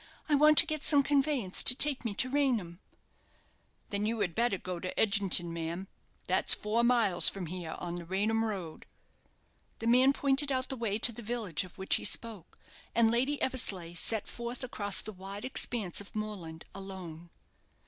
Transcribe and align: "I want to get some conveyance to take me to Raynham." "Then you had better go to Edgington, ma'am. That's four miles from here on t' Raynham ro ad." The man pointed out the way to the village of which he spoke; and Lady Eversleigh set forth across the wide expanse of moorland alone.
"I 0.27 0.33
want 0.33 0.57
to 0.57 0.65
get 0.65 0.83
some 0.83 1.03
conveyance 1.03 1.61
to 1.61 1.75
take 1.75 2.03
me 2.03 2.15
to 2.15 2.29
Raynham." 2.31 2.79
"Then 3.89 4.07
you 4.07 4.19
had 4.21 4.33
better 4.33 4.57
go 4.57 4.79
to 4.79 4.91
Edgington, 4.99 5.53
ma'am. 5.53 5.87
That's 6.27 6.55
four 6.55 6.83
miles 6.83 7.29
from 7.29 7.45
here 7.45 7.75
on 7.77 7.97
t' 7.97 8.01
Raynham 8.05 8.43
ro 8.43 8.73
ad." 8.73 8.87
The 9.77 9.85
man 9.85 10.11
pointed 10.11 10.51
out 10.51 10.69
the 10.69 10.75
way 10.75 10.97
to 10.97 11.11
the 11.11 11.21
village 11.21 11.63
of 11.63 11.77
which 11.77 11.97
he 11.97 12.03
spoke; 12.03 12.57
and 12.95 13.11
Lady 13.11 13.39
Eversleigh 13.43 13.93
set 13.93 14.27
forth 14.27 14.63
across 14.63 15.03
the 15.03 15.13
wide 15.13 15.45
expanse 15.45 16.01
of 16.01 16.15
moorland 16.15 16.65
alone. 16.73 17.29